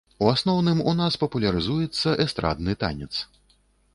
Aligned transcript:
У 0.25 0.29
асноўным, 0.35 0.79
у 0.91 0.93
нас 1.01 1.17
папулярызуецца 1.23 2.13
эстрадны 2.25 2.75
танец. 2.85 3.13